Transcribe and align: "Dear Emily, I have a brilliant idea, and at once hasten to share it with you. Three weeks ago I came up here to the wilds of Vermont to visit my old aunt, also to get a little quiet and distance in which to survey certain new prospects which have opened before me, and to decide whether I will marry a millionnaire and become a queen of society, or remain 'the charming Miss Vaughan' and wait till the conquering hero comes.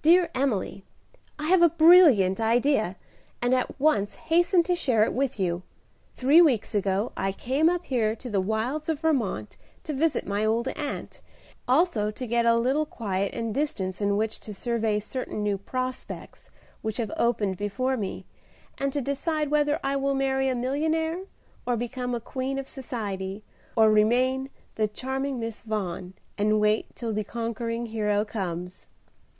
"Dear 0.00 0.30
Emily, 0.34 0.84
I 1.38 1.48
have 1.48 1.60
a 1.62 1.68
brilliant 1.68 2.38
idea, 2.40 2.96
and 3.42 3.54
at 3.54 3.78
once 3.78 4.14
hasten 4.14 4.62
to 4.64 4.74
share 4.74 5.04
it 5.04 5.14
with 5.14 5.38
you. 5.40 5.62
Three 6.14 6.40
weeks 6.42 6.74
ago 6.74 7.12
I 7.16 7.32
came 7.32 7.68
up 7.70 7.84
here 7.86 8.14
to 8.16 8.28
the 8.30 8.40
wilds 8.40 8.88
of 8.90 9.00
Vermont 9.00 9.56
to 9.82 9.92
visit 9.94 10.26
my 10.26 10.44
old 10.44 10.68
aunt, 10.68 11.20
also 11.68 12.10
to 12.10 12.26
get 12.26 12.44
a 12.46 12.56
little 12.56 12.84
quiet 12.86 13.34
and 13.34 13.54
distance 13.54 14.00
in 14.00 14.16
which 14.18 14.40
to 14.40 14.52
survey 14.54 14.98
certain 14.98 15.42
new 15.42 15.56
prospects 15.58 16.50
which 16.82 16.96
have 16.98 17.12
opened 17.16 17.56
before 17.58 17.96
me, 17.98 18.26
and 18.78 18.92
to 18.94 19.00
decide 19.02 19.50
whether 19.50 19.78
I 19.82 19.96
will 19.96 20.14
marry 20.14 20.48
a 20.48 20.54
millionnaire 20.54 21.24
and 21.66 21.78
become 21.78 22.14
a 22.14 22.20
queen 22.20 22.58
of 22.58 22.68
society, 22.68 23.42
or 23.76 23.90
remain 23.90 24.50
'the 24.74 24.88
charming 24.88 25.38
Miss 25.38 25.62
Vaughan' 25.62 26.14
and 26.36 26.60
wait 26.60 26.94
till 26.94 27.12
the 27.12 27.24
conquering 27.24 27.86
hero 27.86 28.24
comes. 28.24 28.86